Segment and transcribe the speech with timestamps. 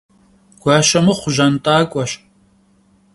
[0.61, 2.11] Guaşe mıxhu jant'ak'ueş,